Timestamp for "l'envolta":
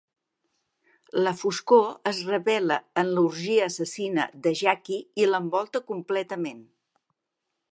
5.29-5.83